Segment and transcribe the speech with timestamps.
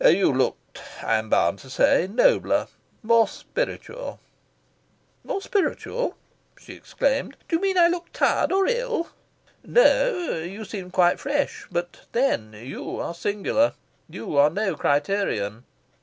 [0.03, 2.65] "You looked, I am bound to say, nobler,
[3.03, 4.19] more spiritual."
[5.23, 6.17] "More spiritual?"
[6.57, 7.37] she exclaimed.
[7.47, 9.09] "Do you mean I looked tired or ill?"
[9.63, 11.67] "No, you seemed quite fresh.
[11.71, 13.73] But then, you are singular.
[14.09, 15.65] You are no criterion."